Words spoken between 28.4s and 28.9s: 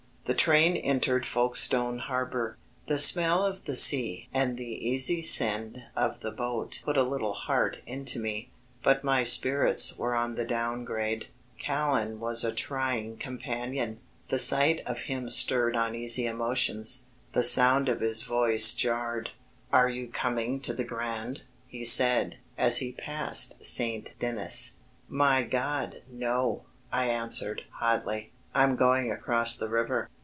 "I'm